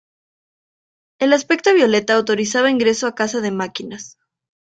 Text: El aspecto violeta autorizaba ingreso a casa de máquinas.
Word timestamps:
El 1.19 1.31
aspecto 1.31 1.75
violeta 1.75 2.15
autorizaba 2.15 2.71
ingreso 2.71 3.05
a 3.05 3.13
casa 3.13 3.39
de 3.39 3.51
máquinas. 3.51 4.17